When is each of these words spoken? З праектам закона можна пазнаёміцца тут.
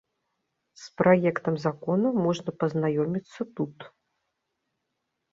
З 0.83 0.87
праектам 1.01 1.55
закона 1.65 2.09
можна 2.25 2.53
пазнаёміцца 2.63 3.41
тут. 3.61 3.77